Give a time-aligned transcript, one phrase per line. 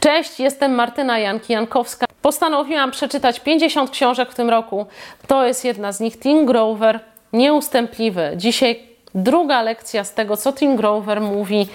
[0.00, 2.04] Cześć, jestem Martyna Janki-Jankowska.
[2.22, 4.86] Postanowiłam przeczytać 50 książek w tym roku.
[5.26, 7.00] To jest jedna z nich, Tim Grover,
[7.32, 8.32] Nieustępliwy.
[8.36, 8.82] Dzisiaj
[9.14, 11.66] druga lekcja z tego, co Tim Grover mówi,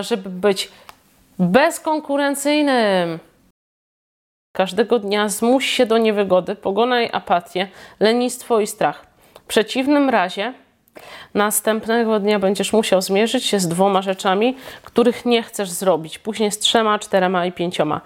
[0.00, 0.70] żeby być
[1.38, 3.18] bezkonkurencyjnym.
[4.56, 7.68] Każdego dnia zmuś się do niewygody, pogonaj apatię,
[8.00, 9.06] lenistwo i strach.
[9.34, 10.52] W przeciwnym razie
[11.34, 16.58] Następnego dnia będziesz musiał zmierzyć się z dwoma rzeczami, których nie chcesz zrobić, później z
[16.58, 18.00] trzema, czterema i pięcioma.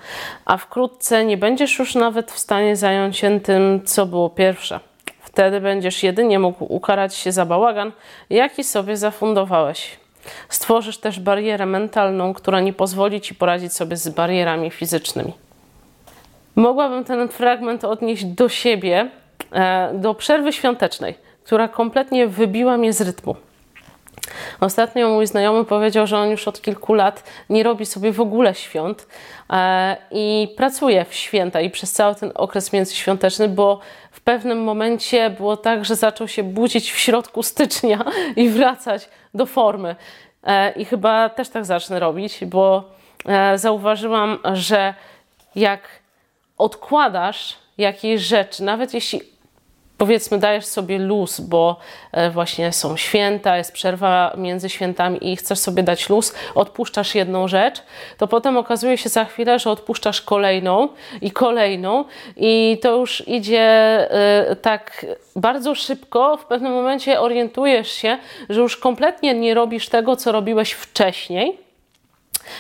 [0.45, 4.81] A wkrótce nie będziesz już nawet w stanie zająć się tym, co było pierwsze.
[5.21, 7.93] Wtedy będziesz jedynie mógł ukarać się za bałagan,
[8.31, 9.99] jaki sobie zafundowałeś.
[10.49, 15.33] Stworzysz też barierę mentalną, która nie pozwoli ci poradzić sobie z barierami fizycznymi.
[16.57, 19.11] Mogłabym ten fragment odnieść do siebie,
[19.53, 23.37] e, do przerwy świątecznej która kompletnie wybiła mnie z rytmu.
[24.61, 28.55] Ostatnio mój znajomy powiedział, że on już od kilku lat nie robi sobie w ogóle
[28.55, 29.07] świąt
[29.51, 35.31] e, i pracuje w święta i przez cały ten okres międzyświąteczny, bo w pewnym momencie
[35.31, 38.05] było tak, że zaczął się budzić w środku stycznia
[38.37, 39.97] i wracać do formy.
[40.45, 42.85] E, I chyba też tak zacznę robić, bo
[43.27, 44.95] e, zauważyłam, że
[45.55, 45.81] jak
[46.59, 49.34] odkładasz jakieś rzeczy, nawet jeśli
[50.05, 51.77] powiedzmy dajesz sobie luz, bo
[52.13, 57.49] e, właśnie są święta, jest przerwa między świętami i chcesz sobie dać luz, odpuszczasz jedną
[57.49, 57.83] rzecz,
[58.19, 60.89] to potem okazuje się za chwilę, że odpuszczasz kolejną
[61.23, 62.05] i kolejną
[62.37, 68.77] i to już idzie e, tak bardzo szybko, w pewnym momencie orientujesz się, że już
[68.77, 71.64] kompletnie nie robisz tego, co robiłeś wcześniej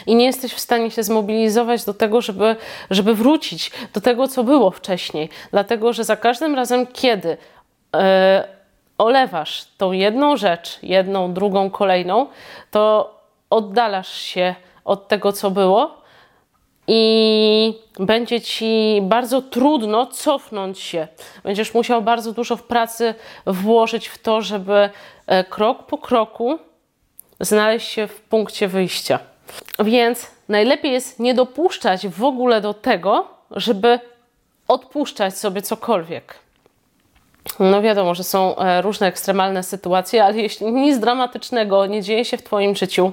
[0.06, 2.56] i nie jesteś w stanie się zmobilizować do tego, żeby,
[2.90, 5.28] żeby wrócić do tego, co było wcześniej.
[5.50, 8.00] Dlatego, że za każdym razem, kiedy yy,
[8.98, 12.26] olewasz tą jedną rzecz, jedną, drugą, kolejną,
[12.70, 13.14] to
[13.50, 16.04] oddalasz się od tego, co było.
[16.86, 21.08] I będzie ci bardzo trudno cofnąć się.
[21.44, 23.14] Będziesz musiał bardzo dużo w pracy
[23.46, 24.90] włożyć w to, żeby
[25.26, 26.58] e, krok po kroku
[27.40, 29.18] znaleźć się w punkcie wyjścia.
[29.84, 34.00] Więc najlepiej jest nie dopuszczać w ogóle do tego, żeby
[34.68, 36.44] odpuszczać sobie cokolwiek.
[37.60, 42.36] No wiadomo, że są e, różne ekstremalne sytuacje, ale jeśli nic dramatycznego nie dzieje się
[42.36, 43.12] w Twoim życiu,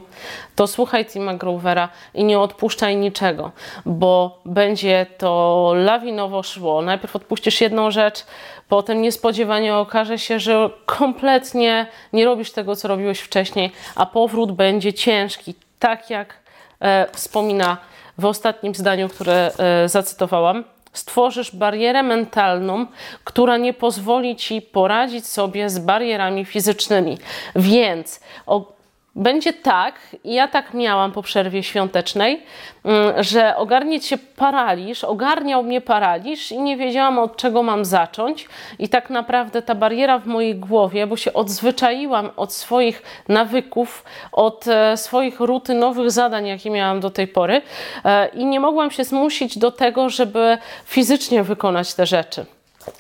[0.56, 3.52] to słuchaj Tima Grovera i nie odpuszczaj niczego,
[3.86, 6.81] bo będzie to lawinowo szło.
[6.81, 8.25] Najpierw odpuścisz jedną rzecz,
[8.69, 14.94] potem niespodziewanie okaże się, że kompletnie nie robisz tego, co robiłeś wcześniej, a powrót będzie
[14.94, 16.34] ciężki, tak jak
[16.80, 17.78] e, wspomina
[18.18, 22.86] w ostatnim zdaniu, które e, zacytowałam, stworzysz barierę mentalną,
[23.24, 27.18] która nie pozwoli ci poradzić sobie z barierami fizycznymi.
[27.56, 28.74] Więc o,
[29.16, 32.44] będzie tak, ja tak miałam po przerwie świątecznej,
[32.84, 38.48] mm, że ogarnie cię paraliż, ogarniał mnie paraliż i nie wiedziałam od czego mam zacząć.
[38.80, 44.68] I tak naprawdę ta bariera w mojej głowie, bo się odzwyczaiłam od swoich nawyków, od
[44.68, 47.62] e, swoich rutynowych zadań, jakie miałam do tej pory,
[48.06, 52.46] e, i nie mogłam się zmusić do tego, żeby fizycznie wykonać te rzeczy,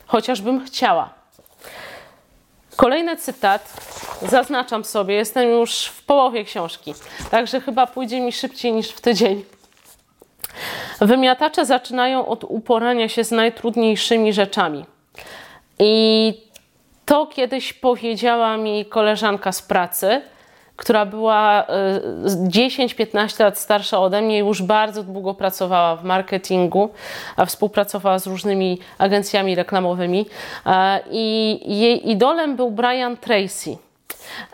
[0.05, 1.20] chociażbym chciała.
[2.75, 3.73] Kolejny cytat,
[4.21, 6.93] zaznaczam sobie, jestem już w połowie książki,
[7.31, 9.43] także chyba pójdzie mi szybciej niż w tydzień.
[11.01, 14.85] Wymiatacze zaczynają od uporania się z najtrudniejszymi rzeczami.
[15.79, 16.33] I
[17.05, 20.21] to kiedyś powiedziała mi koleżanka z pracy,
[20.75, 21.65] która była
[22.47, 26.89] 10-15 e, lat starsza ode mnie, już bardzo długo pracowała w marketingu,
[27.35, 30.25] a współpracowała z różnymi agencjami reklamowymi.
[30.65, 33.77] E, I jej idolem był Brian Tracy.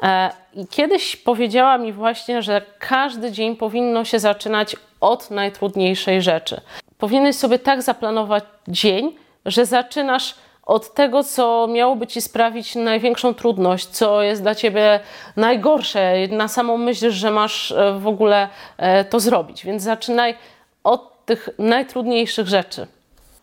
[0.03, 6.61] E, I kiedyś powiedziała mi właśnie, że każdy dzień powinno się zaczynać od najtrudniejszej rzeczy.
[6.97, 10.35] Powinieneś sobie tak zaplanować dzień, że zaczynasz
[10.67, 14.99] od tego, co miałoby ci sprawić największą trudność, co jest dla ciebie
[15.35, 19.65] najgorsze, na samą myśl, że masz e, w ogóle e, to zrobić.
[19.65, 20.35] Więc zaczynaj
[20.83, 22.87] od tych najtrudniejszych rzeczy.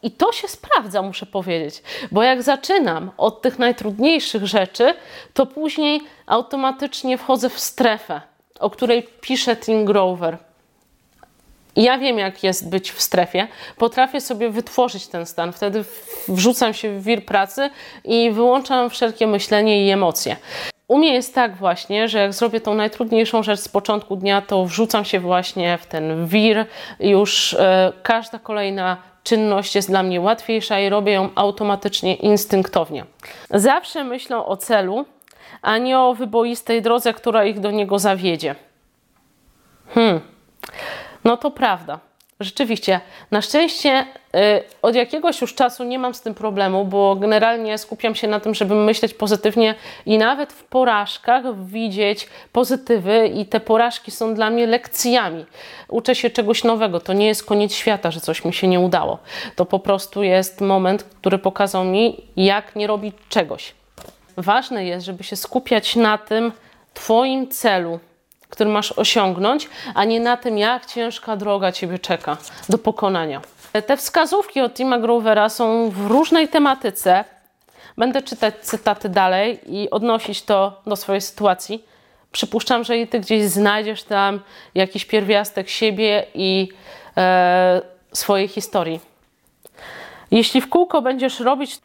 [0.02, 1.82] I to się sprawdza, muszę powiedzieć,
[2.12, 4.94] bo jak zaczynam od tych najtrudniejszych rzeczy,
[5.34, 8.20] to później automatycznie wchodzę w strefę,
[8.60, 10.38] o której pisze Tim Grover.
[11.76, 13.48] Ja wiem, jak jest być w strefie.
[13.76, 15.52] Potrafię sobie wytworzyć ten stan.
[15.52, 15.84] Wtedy
[16.28, 17.70] wrzucam się w wir pracy
[18.04, 20.36] i wyłączam wszelkie myślenie i emocje.
[20.88, 24.64] U mnie jest tak właśnie, że jak zrobię tą najtrudniejszą rzecz z początku dnia, to
[24.64, 26.66] wrzucam się właśnie w ten wir
[27.00, 33.04] już e, każda kolejna czynność jest dla mnie łatwiejsza i robię ją automatycznie, instynktownie.
[33.50, 35.04] Zawsze myślą o celu,
[35.62, 38.54] a nie o wyboistej drodze, która ich do niego zawiedzie.
[39.94, 40.20] Hmm.
[41.24, 42.00] No to prawda.
[42.40, 43.00] Rzeczywiście,
[43.30, 44.06] na szczęście y,
[44.82, 48.54] od jakiegoś już czasu nie mam z tym problemu, bo generalnie skupiam się na tym,
[48.54, 49.74] żeby myśleć pozytywnie
[50.06, 55.46] i nawet w porażkach widzieć pozytywy, i te porażki są dla mnie lekcjami.
[55.88, 57.00] Uczę się czegoś nowego.
[57.00, 59.18] To nie jest koniec świata, że coś mi się nie udało.
[59.56, 63.74] To po prostu jest moment, który pokazał mi, jak nie robić czegoś.
[64.36, 66.52] Ważne jest, żeby się skupiać na tym
[66.94, 68.00] Twoim celu
[68.50, 72.36] który masz osiągnąć, a nie na tym, jak ciężka droga Ciebie czeka
[72.68, 73.40] do pokonania.
[73.86, 77.24] Te wskazówki od Tima Grovera są w różnej tematyce.
[77.98, 81.84] Będę czytać cytaty dalej i odnosić to do swojej sytuacji.
[82.32, 84.40] Przypuszczam, że i Ty gdzieś znajdziesz tam
[84.74, 86.68] jakiś pierwiastek siebie i
[87.16, 87.82] e,
[88.12, 89.00] swojej historii.
[90.30, 91.78] Jeśli w kółko będziesz robić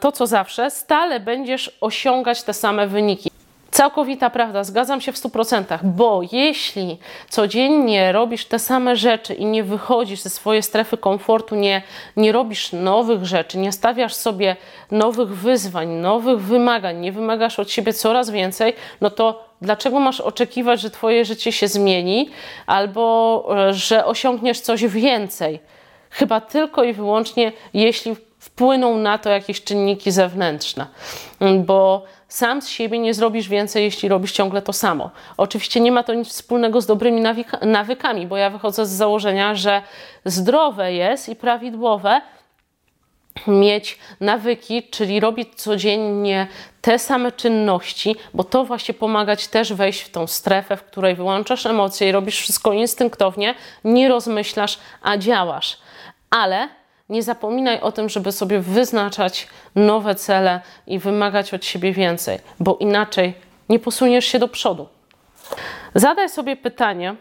[0.00, 3.33] to, co zawsze, stale będziesz osiągać te same wyniki.
[3.74, 6.98] Całkowita prawda, zgadzam się w 100%, bo jeśli
[7.28, 11.82] codziennie robisz te same rzeczy i nie wychodzisz ze swojej strefy komfortu, nie,
[12.16, 14.56] nie robisz nowych rzeczy, nie stawiasz sobie
[14.90, 20.80] nowych wyzwań, nowych wymagań, nie wymagasz od siebie coraz więcej, no to dlaczego masz oczekiwać,
[20.80, 22.30] że Twoje życie się zmieni
[22.66, 25.60] albo e, że osiągniesz coś więcej?
[26.10, 28.16] Chyba tylko i wyłącznie, jeśli
[28.54, 30.86] wpłyną na to jakieś czynniki zewnętrzne,
[31.58, 35.10] bo sam z siebie nie zrobisz więcej, jeśli robisz ciągle to samo.
[35.36, 37.22] Oczywiście nie ma to nic wspólnego z dobrymi
[37.62, 39.82] nawykami, bo ja wychodzę z założenia, że
[40.24, 42.20] zdrowe jest i prawidłowe
[43.46, 46.46] mieć nawyki, czyli robić codziennie
[46.80, 51.66] te same czynności, bo to właśnie pomagać też wejść w tą strefę, w której wyłączasz
[51.66, 53.54] emocje i robisz wszystko instynktownie,
[53.84, 55.78] nie rozmyślasz, a działasz.
[56.30, 56.68] Ale
[57.08, 62.76] nie zapominaj o tym, żeby sobie wyznaczać nowe cele i wymagać od siebie więcej, bo
[62.76, 63.34] inaczej
[63.68, 64.88] nie posuniesz się do przodu.
[65.94, 67.14] Zadaj sobie pytanie,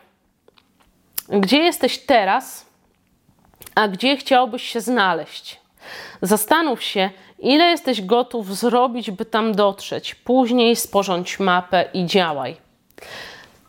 [1.29, 2.65] gdzie jesteś teraz,
[3.75, 5.59] a gdzie chciałbyś się znaleźć.
[6.21, 7.09] Zastanów się,
[7.39, 10.15] ile jesteś gotów zrobić, by tam dotrzeć.
[10.15, 12.57] Później sporządź mapę i działaj.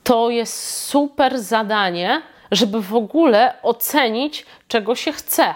[0.04, 5.54] To jest super zadanie, żeby w ogóle ocenić, czego się chce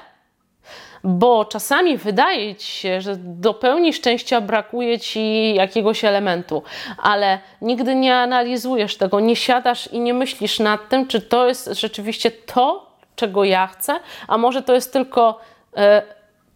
[1.05, 6.63] bo czasami wydaje ci się, że do pełni szczęścia brakuje ci jakiegoś elementu,
[7.03, 11.71] ale nigdy nie analizujesz tego, nie siadasz i nie myślisz nad tym, czy to jest
[11.73, 12.87] rzeczywiście to,
[13.17, 15.41] czego ja chcę, a może to jest tylko.
[15.77, 16.03] E,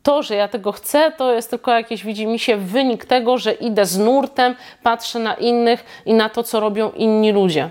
[0.02, 3.52] to, że ja tego chcę, to jest tylko jakiś, widzi mi się, wynik tego, że
[3.52, 7.70] idę z nurtem, patrzę na innych i na to, co robią inni ludzie.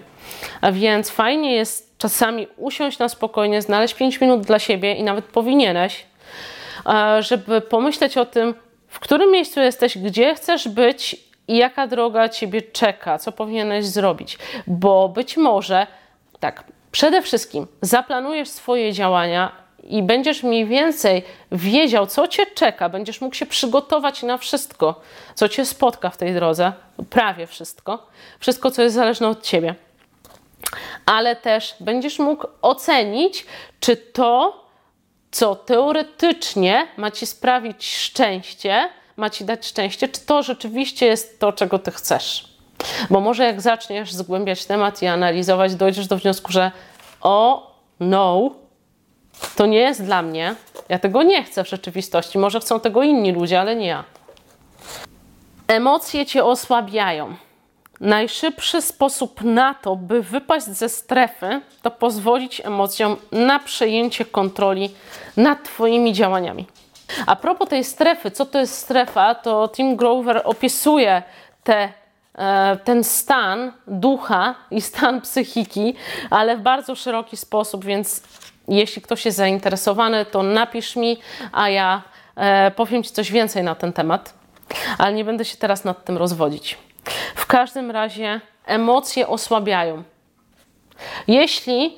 [0.61, 5.25] A więc fajnie jest czasami usiąść na spokojnie, znaleźć 5 minut dla siebie i nawet
[5.25, 6.05] powinieneś,
[7.19, 8.53] żeby pomyśleć o tym,
[8.87, 11.15] w którym miejscu jesteś, gdzie chcesz być
[11.47, 14.37] i jaka droga ciebie czeka, co powinieneś zrobić.
[14.67, 15.87] Bo być może,
[16.39, 19.51] tak, przede wszystkim zaplanujesz swoje działania
[19.83, 25.01] i będziesz mniej więcej wiedział, co cię czeka, będziesz mógł się przygotować na wszystko,
[25.35, 26.73] co cię spotka w tej drodze,
[27.09, 28.07] prawie wszystko,
[28.39, 29.75] wszystko, co jest zależne od ciebie.
[31.05, 33.45] Ale też będziesz mógł ocenić,
[33.79, 34.60] czy to
[35.31, 41.53] co teoretycznie ma ci sprawić szczęście, ma ci dać szczęście, czy to rzeczywiście jest to,
[41.53, 42.51] czego ty chcesz.
[43.09, 46.71] Bo może jak zaczniesz zgłębiać temat i analizować, dojdziesz do wniosku, że
[47.21, 48.51] o no,
[49.55, 50.55] to nie jest dla mnie,
[50.89, 52.39] ja tego nie chcę w rzeczywistości.
[52.39, 54.03] Może chcą tego inni ludzie, ale nie ja.
[55.67, 57.35] Emocje cię osłabiają.
[58.01, 64.89] Najszybszy sposób na to, by wypaść ze strefy, to pozwolić emocjom na przejęcie kontroli
[65.37, 66.67] nad Twoimi działaniami.
[67.25, 71.23] A propos tej strefy, co to jest strefa, to Tim Grover opisuje
[71.63, 71.93] te,
[72.35, 75.93] e, ten stan ducha i stan psychiki,
[76.29, 78.23] ale w bardzo szeroki sposób, więc
[78.67, 81.17] jeśli ktoś jest zainteresowany, to napisz mi,
[81.51, 82.01] a ja
[82.35, 84.33] e, powiem Ci coś więcej na ten temat,
[84.97, 86.77] ale nie będę się teraz nad tym rozwodzić.
[87.35, 90.03] W każdym razie emocje osłabiają.
[91.27, 91.97] Jeśli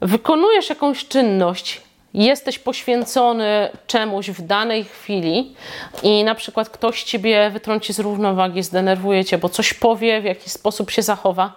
[0.00, 1.80] wykonujesz jakąś czynność,
[2.14, 5.54] jesteś poświęcony czemuś w danej chwili
[6.02, 10.52] i na przykład ktoś ciebie wytrąci z równowagi, zdenerwuje cię, bo coś powie, w jakiś
[10.52, 11.52] sposób się zachowa,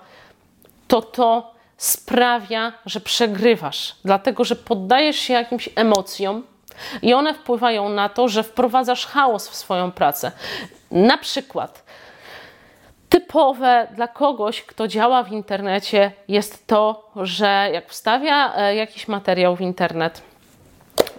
[0.87, 6.43] to to sprawia, że przegrywasz, dlatego że poddajesz się jakimś emocjom
[7.01, 10.31] i one wpływają na to, że wprowadzasz chaos w swoją pracę.
[10.91, 11.83] Na przykład
[13.33, 19.55] typowe dla kogoś, kto działa w internecie, jest to, że jak wstawia e, jakiś materiał
[19.55, 20.21] w internet,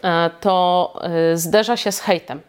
[0.02, 2.40] e, to e, zderza się z hejtem.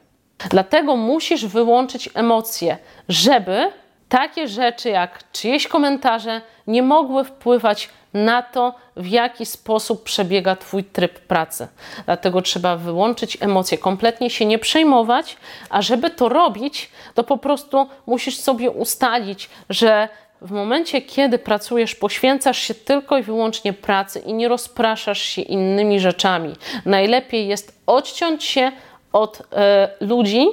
[0.50, 2.78] Dlatego musisz wyłączyć emocje,
[3.10, 3.72] żeby
[4.10, 10.84] takie rzeczy jak czyjeś komentarze nie mogły wpływać na to, w jaki sposób przebiega Twój
[10.84, 11.68] tryb pracy.
[12.06, 15.38] Dlatego trzeba wyłączyć emocje, kompletnie się nie przejmować,
[15.70, 20.10] a żeby to robić, to po prostu musisz sobie ustalić, że
[20.42, 26.00] w momencie, kiedy pracujesz, poświęcasz się tylko i wyłącznie pracy i nie rozpraszasz się innymi
[26.00, 26.54] rzeczami.
[26.86, 28.72] Najlepiej jest odciąć się
[29.14, 30.48] od e, ludzi,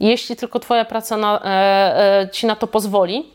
[0.00, 3.26] jeśli tylko Twoja praca na, e, e, Ci na to pozwoli,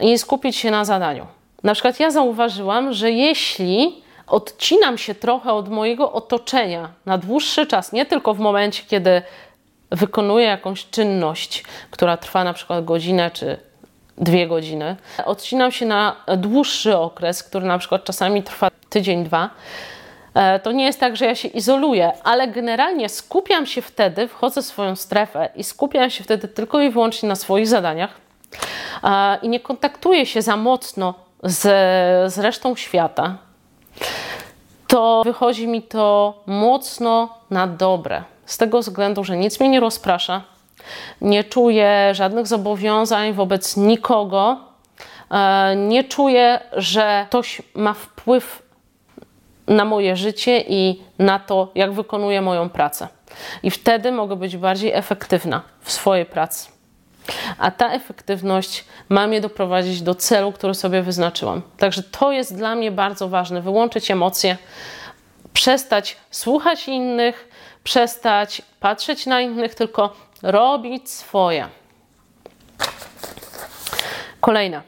[0.00, 1.26] i skupić się na zadaniu.
[1.62, 7.92] Na przykład ja zauważyłam, że jeśli odcinam się trochę od mojego otoczenia na dłuższy czas,
[7.92, 9.22] nie tylko w momencie, kiedy
[9.90, 13.58] wykonuję jakąś czynność, która trwa na przykład godzinę czy
[14.18, 19.50] dwie godziny, odcinam się na dłuższy okres, który na przykład czasami trwa tydzień, dwa,
[20.34, 24.62] e, to nie jest tak, że ja się izoluję, ale generalnie skupiam się wtedy, wchodzę
[24.62, 28.10] w swoją strefę i skupiam się wtedy tylko i wyłącznie na swoich zadaniach
[29.42, 31.62] i nie kontaktuję się za mocno z,
[32.32, 33.38] z resztą świata,
[34.86, 38.22] to wychodzi mi to mocno na dobre.
[38.46, 40.42] Z tego względu, że nic mnie nie rozprasza,
[41.20, 44.56] nie czuję żadnych zobowiązań wobec nikogo,
[45.30, 48.62] e, nie czuję, że ktoś ma wpływ
[49.66, 53.08] na moje życie i na to, jak wykonuję moją pracę.
[53.62, 56.77] I wtedy mogę być bardziej efektywna w swojej pracy.
[57.58, 61.62] A ta efektywność ma mnie doprowadzić do celu, który sobie wyznaczyłam.
[61.78, 64.56] Także to jest dla mnie bardzo ważne: wyłączyć emocje,
[65.52, 67.48] przestać słuchać innych,
[67.84, 71.68] przestać patrzeć na innych, tylko robić swoje.
[74.40, 74.82] Kolejna.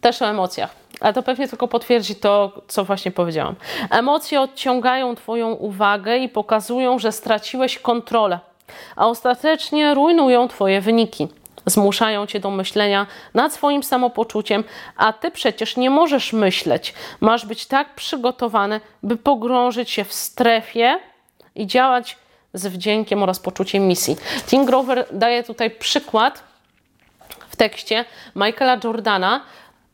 [0.00, 0.74] Też o emocjach.
[1.00, 3.54] Ale to pewnie tylko potwierdzi to, co właśnie powiedziałam.
[3.90, 8.38] Emocje odciągają Twoją uwagę i pokazują, że straciłeś kontrolę,
[8.96, 11.28] a ostatecznie rujnują Twoje wyniki.
[11.66, 14.64] Zmuszają Cię do myślenia nad swoim samopoczuciem,
[14.96, 16.94] a Ty przecież nie możesz myśleć.
[17.20, 20.98] Masz być tak przygotowany, by pogrążyć się w strefie
[21.54, 22.16] i działać
[22.54, 24.16] z wdziękiem oraz poczuciem misji.
[24.46, 26.42] Tim Grover daje tutaj przykład
[27.48, 28.04] w tekście
[28.36, 29.40] Michaela Jordana,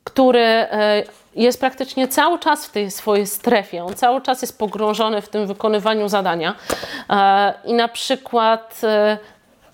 [0.05, 1.03] który e,
[1.35, 3.85] jest praktycznie cały czas w tej swojej strefie.
[3.85, 6.55] On cały czas jest pogrążony w tym wykonywaniu zadania.
[7.11, 9.19] E, I na przykład e,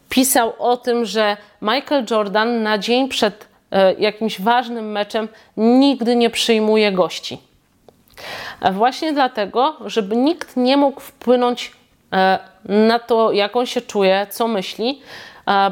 [0.08, 3.56] pisał o tym, że Michael Jordan na dzień przed
[3.98, 7.38] jakimś ważnym meczem nigdy nie przyjmuje gości.
[8.72, 11.72] Właśnie dlatego, żeby nikt nie mógł wpłynąć
[12.64, 15.00] na to, jak on się czuje, co myśli,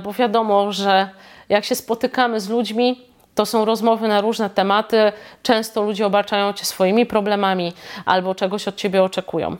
[0.02, 1.08] bo wiadomo, że
[1.48, 3.00] jak się spotykamy z ludźmi,
[3.34, 5.12] to są rozmowy na różne tematy.
[5.42, 7.72] Często ludzie obarczają cię swoimi problemami
[8.04, 9.56] albo czegoś od ciebie oczekują.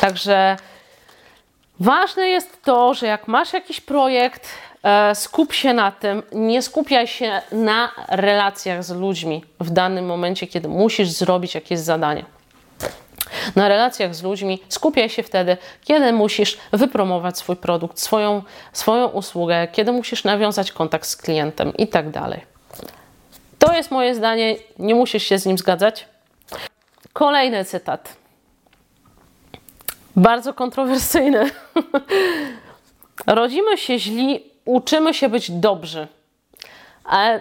[0.00, 0.56] Także
[1.80, 4.48] ważne jest to, że jak masz jakiś projekt,
[4.82, 10.46] e, skup się na tym, nie skupiaj się na relacjach z ludźmi w danym momencie,
[10.46, 12.24] kiedy musisz zrobić jakieś zadanie.
[13.56, 18.42] Na relacjach z ludźmi skupiaj się wtedy, kiedy musisz wypromować swój produkt, swoją,
[18.72, 22.53] swoją usługę, kiedy musisz nawiązać kontakt z klientem i tak.
[23.58, 26.08] To jest moje zdanie, nie musisz się z nim zgadzać.
[27.12, 28.16] Kolejny cytat.
[30.16, 31.50] Bardzo kontrowersyjny.
[33.26, 36.08] Rodzimy się źli, uczymy się być dobrzy.
[37.04, 37.40] Ale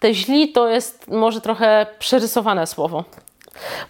[0.00, 3.04] te źli to jest może trochę przerysowane słowo.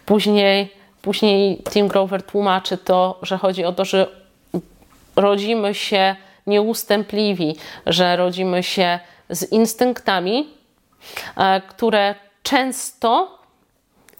[0.05, 4.07] Później, później Tim Grover tłumaczy to, że chodzi o to, że
[5.15, 6.15] rodzimy się
[6.47, 7.55] nieustępliwi,
[7.85, 10.49] że rodzimy się z instynktami,
[11.67, 13.39] które często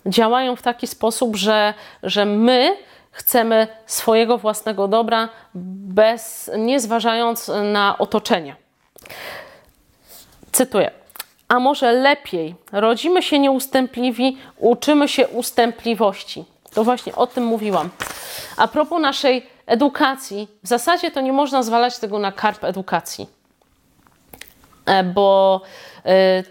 [0.06, 1.74] działają w taki sposób, że,
[2.04, 2.78] że my
[3.12, 8.56] chcemy swojego własnego dobra, bez, nie zważając na otoczenie.
[10.52, 10.92] Cytuję.
[11.48, 16.46] A może lepiej, rodzimy się nieustępliwi, uczymy się ustępliwości.
[16.74, 17.90] To właśnie o tym mówiłam.
[18.58, 23.28] A propos naszej edukacji, w zasadzie to nie można zwalać tego na karp edukacji,
[24.86, 25.62] e, bo
[26.06, 26.44] e,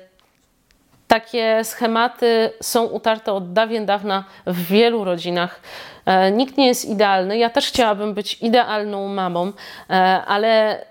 [1.11, 5.61] takie schematy są utarte od dawien dawna w wielu rodzinach.
[6.07, 7.39] E, nikt nie jest idealny.
[7.39, 9.53] Ja też chciałabym być idealną mamą,
[9.91, 9.93] e,
[10.27, 10.85] ale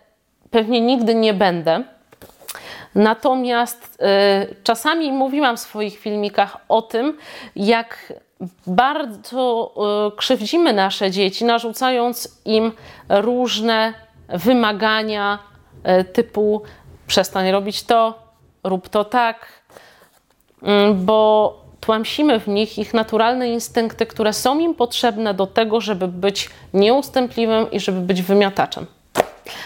[0.51, 1.83] pewnie nigdy nie będę.
[2.95, 7.17] Natomiast e, czasami mówiłam w swoich filmikach o tym,
[7.55, 8.13] jak
[8.67, 9.73] bardzo
[10.17, 12.71] krzywdzimy nasze dzieci, narzucając im
[13.09, 13.93] różne
[14.29, 15.39] wymagania
[16.13, 16.61] typu
[17.07, 18.19] przestań robić to,
[18.63, 19.58] rób to tak,
[20.95, 26.49] bo tłamsimy w nich ich naturalne instynkty, które są im potrzebne do tego, żeby być
[26.73, 28.85] nieustępliwym i żeby być wymiataczem.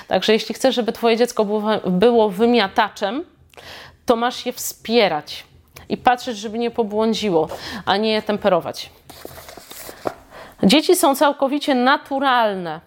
[0.08, 3.24] Także jeśli chcesz, żeby Twoje dziecko było, było wymiataczem,
[4.06, 5.46] to masz je wspierać.
[5.90, 7.48] i patrzeć, żeby nie pobłądziło,
[7.86, 8.90] a nie je temperować.
[10.64, 12.82] Dzieci są całkowicie naturalne,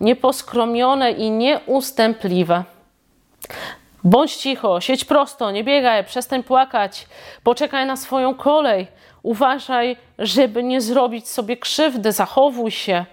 [0.00, 2.64] nieposkromione i nieustępliwe.
[4.04, 7.06] Bądź cicho, siedź prosto, nie biegaj, przestań płakać,
[7.42, 8.86] poczekaj na swoją kolej.
[9.22, 13.04] Uważaj, żeby nie zrobić sobie krzywdy, zachowuj się.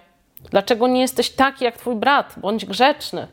[0.50, 2.34] Dlaczego nie jesteś taki jak twój brat?
[2.36, 3.26] Bądź grzeczny.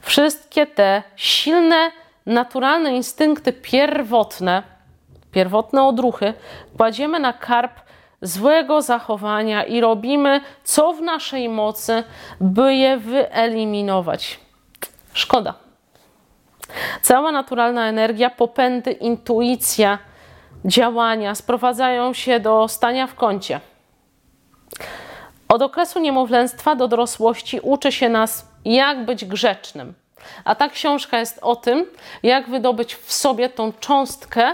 [0.00, 1.90] Wszystkie te silne,
[2.26, 4.62] naturalne instynkty pierwotne,
[5.32, 6.34] pierwotne odruchy
[6.76, 7.80] kładziemy na karp
[8.22, 12.04] złego zachowania i robimy co w naszej mocy,
[12.40, 14.40] by je wyeliminować.
[15.12, 15.61] Szkoda.
[17.02, 19.98] Cała naturalna energia, popędy, intuicja,
[20.64, 23.60] działania sprowadzają się do stania w kącie.
[25.48, 29.94] Od okresu niemowlęctwa do dorosłości uczy się nas, jak być grzecznym.
[30.44, 31.86] A ta książka jest o tym,
[32.22, 34.52] jak wydobyć w sobie tą cząstkę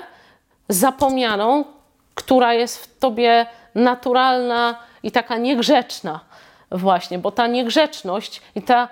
[0.69, 1.65] zapomnianą,
[2.15, 6.21] która jest w tobie naturalna i taka niegrzeczna.
[6.71, 8.89] Właśnie, bo ta niegrzeczność i ta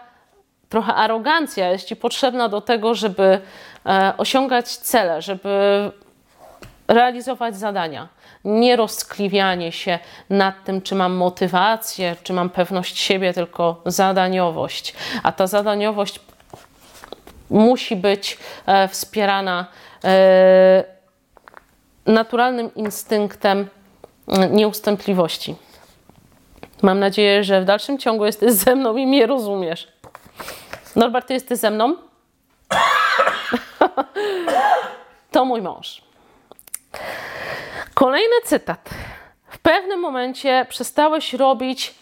[0.69, 3.41] trochę arogancja jest ci potrzebna do tego, żeby
[3.87, 5.51] e, osiągać cele, żeby
[6.89, 8.09] realizować zadania.
[8.45, 9.99] Nie rozkliwianie się
[10.31, 14.95] nad tym, czy mam motywację, czy mam pewność siebie, tylko zadaniowość.
[15.23, 16.21] A ta zadaniowość
[17.51, 19.67] musi być e, wspierana
[20.05, 20.85] e,
[22.07, 23.69] naturalnym instynktem
[24.51, 25.55] nieustępliwości.
[26.83, 29.89] Mam nadzieję, że w dalszym ciągu jesteś ze mną i mnie rozumiesz.
[30.97, 31.97] Norbert, ty jesteś ze mną?
[35.33, 36.03] to mój mąż.
[37.95, 38.91] Kolejny cytat.
[39.49, 41.95] W pewnym momencie przestałeś robić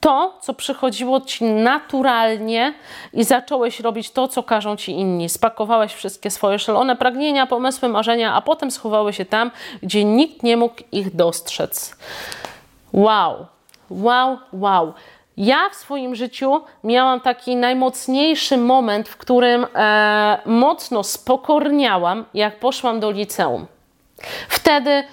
[0.00, 2.74] to, co przychodziło ci naturalnie
[3.12, 5.28] i zacząłeś robić to, co każą ci inni.
[5.28, 9.50] Spakowałeś wszystkie swoje szalone pragnienia, pomysły, marzenia, a potem schowały się tam,
[9.82, 11.96] gdzie nikt nie mógł ich dostrzec.
[12.92, 13.46] Wow,
[13.90, 14.94] wow, wow.
[15.38, 23.00] Ja w swoim życiu miałam taki najmocniejszy moment, w którym e, mocno spokorniałam, jak poszłam
[23.00, 23.66] do liceum.
[24.48, 25.04] Wtedy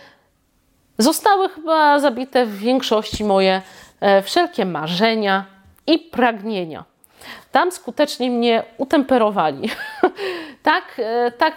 [0.98, 3.62] zostały chyba zabite w większości moje
[4.02, 5.46] e, wszelkie marzenia
[5.88, 6.84] i pragnienia.
[7.52, 9.70] Tam skutecznie mnie utemperowali.
[10.64, 11.54] tak, e, tak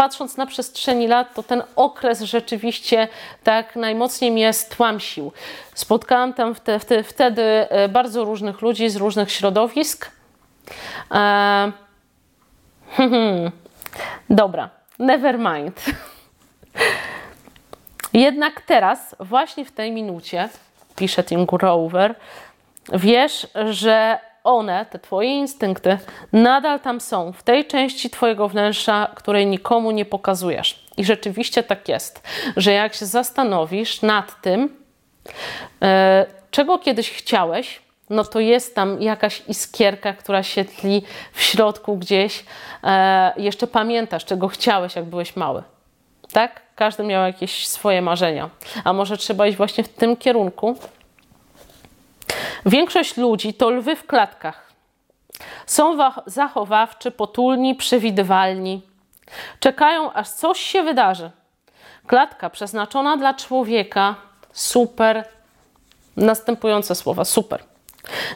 [0.00, 3.08] patrząc na przestrzeni lat, to ten okres rzeczywiście
[3.44, 5.32] tak najmocniej mnie stłamsił.
[5.74, 6.54] Spotkałam tam
[7.04, 10.10] wtedy, e, bardzo różnych ludzi z różnych środowisk.
[11.10, 11.72] E,
[12.90, 13.50] hmm,
[14.30, 15.84] dobra, never mind.
[18.12, 20.48] Jednak teraz, właśnie w tej minucie,
[20.96, 22.14] pisze Tim Grover,
[22.92, 24.18] wiesz, że
[24.50, 25.98] one, te Twoje instynkty,
[26.32, 30.86] nadal tam są, w tej części Twojego wnętrza, której nikomu nie pokazujesz.
[30.96, 32.22] I rzeczywiście tak jest,
[32.56, 34.76] że jak się zastanowisz nad tym,
[35.82, 41.96] e, czego kiedyś chciałeś, no to jest tam jakaś iskierka, która się tli w środku
[41.96, 42.44] gdzieś.
[42.84, 45.62] E, jeszcze pamiętasz, czego chciałeś, jak byłeś mały.
[46.32, 46.60] Tak?
[46.74, 48.50] Każdy miał jakieś swoje marzenia.
[48.84, 50.76] A może trzeba iść właśnie w tym kierunku,
[52.66, 54.72] Większość ludzi to lwy w klatkach.
[55.66, 58.82] Są zachowawczy, potulni, przewidywalni.
[59.60, 61.30] Czekają, aż coś się wydarzy.
[62.06, 64.14] Klatka przeznaczona dla człowieka,
[64.52, 65.24] super.
[66.16, 67.62] Następujące słowa, super.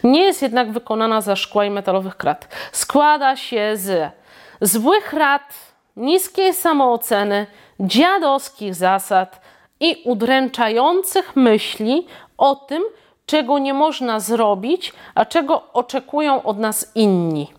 [0.04, 2.48] Nie jest jednak wykonana ze szkła i metalowych krat.
[2.72, 4.12] Składa się z
[4.60, 5.54] złych rad,
[5.96, 7.46] niskiej samooceny,
[7.80, 9.40] dziadowskich zasad
[9.80, 12.06] i udręczających myśli
[12.38, 12.82] o tym,
[13.26, 17.52] czego nie można zrobić, a czego oczekują od nas inni.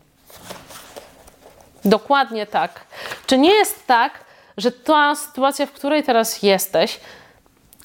[1.86, 2.86] Dokładnie tak.
[3.28, 4.26] Czy nie jest tak,
[4.58, 7.00] że ta sytuacja, w której teraz jesteś,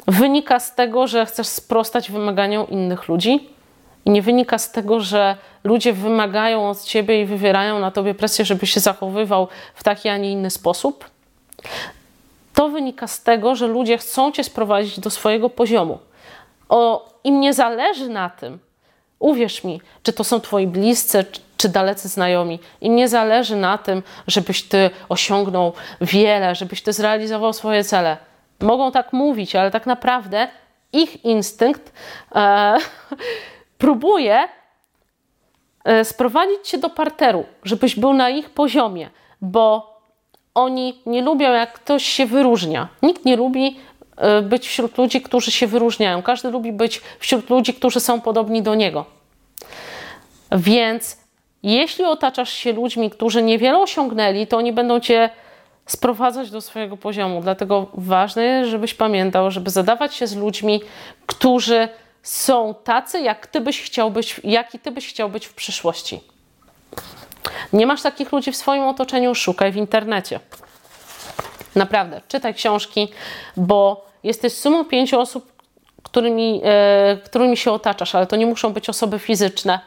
[0.06, 3.48] wynika z tego, że chcesz sprostać wymaganiom innych ludzi?
[4.04, 8.44] I nie wynika z tego, że ludzie wymagają od ciebie i wywierają na tobie presję,
[8.44, 11.04] żeby się zachowywał w taki, a nie inny sposób?
[12.54, 15.98] To wynika z tego, że ludzie chcą cię sprowadzić do swojego poziomu
[16.70, 18.58] o, im nie zależy na tym,
[19.18, 21.24] uwierz mi, czy to są twoi bliscy,
[21.56, 27.52] czy dalecy znajomi, im nie zależy na tym, żebyś ty osiągnął wiele, żebyś ty zrealizował
[27.52, 28.16] swoje cele.
[28.60, 30.48] Mogą tak mówić, ale tak naprawdę
[30.92, 31.92] ich instynkt
[32.34, 32.76] e,
[33.78, 34.48] próbuje
[35.84, 39.90] e, sprowadzić cię do parteru, żebyś był na ich poziomie, bo
[40.54, 42.88] oni nie lubią, jak ktoś się wyróżnia.
[43.02, 43.76] Nikt nie lubi
[44.42, 46.22] być wśród ludzi, którzy się wyróżniają.
[46.22, 49.04] Każdy lubi być wśród ludzi, którzy są podobni do niego.
[50.52, 51.18] Więc
[51.62, 55.30] jeśli otaczasz się ludźmi, którzy niewiele osiągnęli, to oni będą cię
[55.86, 57.40] sprowadzać do swojego poziomu.
[57.40, 60.80] Dlatego ważne jest, żebyś pamiętał, żeby zadawać się z ludźmi,
[61.26, 61.88] którzy
[62.22, 66.20] są tacy, jak ty byś chciał być, jaki ty byś chciał być w przyszłości.
[67.72, 70.40] Nie masz takich ludzi w swoim otoczeniu, szukaj w internecie.
[71.74, 73.08] Naprawdę, czytaj książki,
[73.56, 75.52] bo jesteś sumą pięciu osób,
[76.02, 79.80] którymi, e, którymi się otaczasz, ale to nie muszą być osoby fizyczne,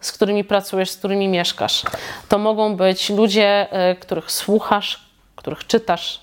[0.00, 1.82] z którymi pracujesz, z którymi mieszkasz.
[2.28, 6.20] To mogą być ludzie, e, których słuchasz, których czytasz.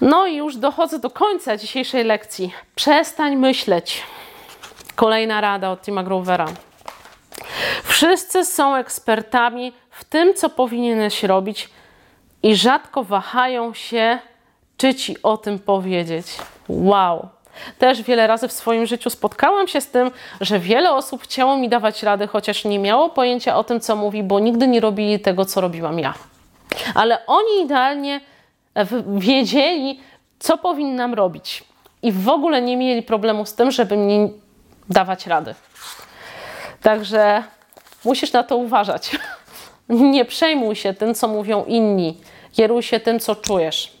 [0.00, 2.52] No i już dochodzę do końca dzisiejszej lekcji.
[2.74, 4.02] Przestań myśleć.
[4.94, 6.46] Kolejna rada od Tima Grovera.
[7.84, 11.68] Wszyscy są ekspertami w tym, co powinieneś robić
[12.42, 14.18] i rzadko wahają się,
[14.76, 16.26] czy ci o tym powiedzieć.
[16.68, 17.28] Wow!
[17.78, 21.68] Też wiele razy w swoim życiu spotkałam się z tym, że wiele osób chciało mi
[21.68, 25.44] dawać rady, chociaż nie miało pojęcia o tym, co mówi, bo nigdy nie robili tego,
[25.44, 26.14] co robiłam ja.
[26.94, 28.20] Ale oni idealnie
[29.06, 30.00] wiedzieli,
[30.38, 31.64] co powinnam robić.
[32.02, 34.32] I w ogóle nie mieli problemu z tym, żeby mi
[34.88, 35.54] dawać rady.
[36.82, 37.42] Także
[38.04, 39.10] musisz na to uważać.
[39.88, 42.16] Nie przejmuj się tym, co mówią inni.
[42.52, 43.98] Kieruj się tym, co czujesz.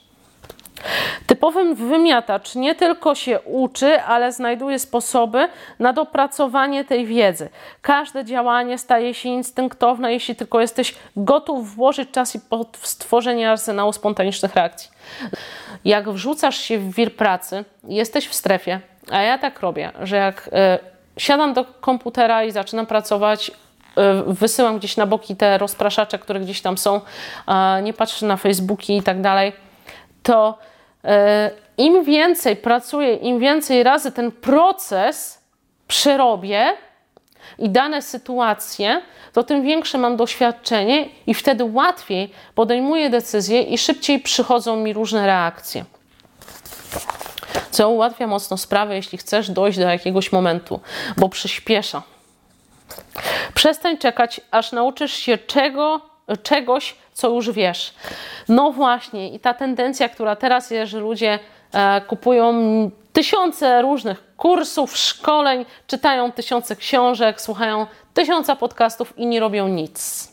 [1.26, 5.48] Typowy wymiatacz nie tylko się uczy, ale znajduje sposoby
[5.78, 7.48] na dopracowanie tej wiedzy.
[7.82, 13.92] Każde działanie staje się instynktowne, jeśli tylko jesteś gotów włożyć czas i pod stworzenie arsenału
[13.92, 14.90] spontanicznych reakcji.
[15.84, 20.48] Jak wrzucasz się w wir pracy, jesteś w strefie, a ja tak robię, że jak
[20.48, 23.50] y, siadam do komputera i zaczynam pracować,
[24.26, 28.96] wysyłam gdzieś na boki te rozpraszacze, które gdzieś tam są, y, nie patrzę na Facebooki
[28.96, 29.52] i tak dalej,
[30.22, 30.58] to
[31.04, 35.38] E, im więcej pracuję, im więcej razy ten proces
[35.88, 36.66] przerobię
[37.58, 44.20] i dane sytuacje, to tym większe mam doświadczenie i wtedy łatwiej podejmuję decyzje i szybciej
[44.20, 45.84] przychodzą mi różne reakcje.
[47.70, 50.80] Co ułatwia mocno sprawę, jeśli chcesz dojść do jakiegoś momentu,
[51.16, 52.02] bo przyspiesza.
[53.54, 56.00] Przestań czekać, aż nauczysz się czego,
[56.42, 57.94] czegoś, co już wiesz.
[58.48, 61.38] No właśnie, i ta tendencja, która teraz jest, że ludzie
[61.72, 62.54] e, kupują
[63.12, 70.28] tysiące różnych kursów, szkoleń, czytają tysiące książek, słuchają tysiąca podcastów i nie robią nic.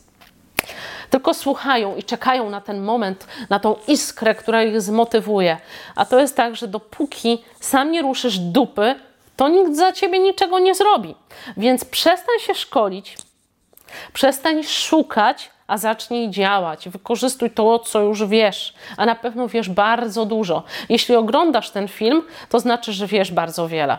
[1.10, 5.56] Tylko słuchają i czekają na ten moment, na tą iskrę, która ich zmotywuje.
[5.96, 8.94] A to jest tak, że dopóki sam nie ruszysz dupy,
[9.36, 11.14] to nikt za ciebie niczego nie zrobi.
[11.56, 13.18] Więc przestań się szkolić,
[14.12, 16.88] przestań szukać, a zacznij działać.
[16.88, 20.62] Wykorzystuj to, co już wiesz, a na pewno wiesz bardzo dużo.
[20.88, 23.98] Jeśli oglądasz ten film, to znaczy, że wiesz bardzo wiele.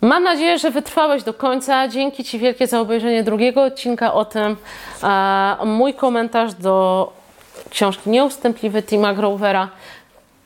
[0.00, 1.88] Mam nadzieję, że wytrwałeś do końca.
[1.88, 4.56] Dzięki Ci wielkie za obejrzenie drugiego odcinka o tym.
[5.02, 7.12] A mój komentarz do
[7.70, 9.68] książki Nieustępliwy Tima Grovera.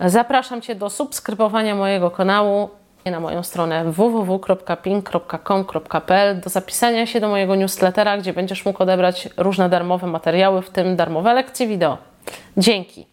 [0.01, 2.71] Zapraszam Cię do subskrybowania mojego kanału
[3.11, 9.69] na moją stronę www.ping.com.pl do zapisania się do mojego newslettera, gdzie będziesz mógł odebrać różne
[9.69, 11.99] darmowe materiały, w tym darmowe lekcje wideo.
[12.57, 13.12] Dzięki!